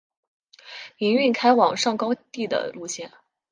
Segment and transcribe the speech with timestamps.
[0.97, 3.11] 营运开往上高地的路线。